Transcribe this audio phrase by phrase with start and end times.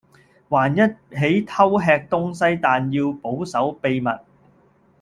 [0.49, 0.79] 還一
[1.15, 4.07] 起偷吃東西但要保守秘密